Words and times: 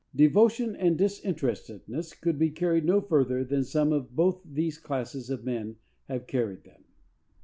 Devotion 0.15 0.75
and 0.75 0.97
disinterestedness 0.97 2.15
could 2.15 2.39
be 2.39 2.49
carried 2.49 2.85
no 2.85 3.01
further 3.01 3.43
than 3.43 3.63
some 3.63 3.93
of 3.93 4.15
both 4.15 4.41
these 4.43 4.79
classes 4.79 5.29
of 5.29 5.43
men 5.45 5.75
have 6.07 6.25
carried 6.25 6.63
them. 6.63 6.85